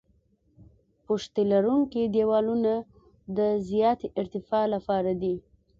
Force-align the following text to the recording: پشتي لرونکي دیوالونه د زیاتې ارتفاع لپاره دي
پشتي 1.05 1.43
لرونکي 1.51 2.01
دیوالونه 2.15 2.73
د 3.37 3.39
زیاتې 3.69 4.07
ارتفاع 4.21 4.65
لپاره 4.75 5.11
دي 5.21 5.35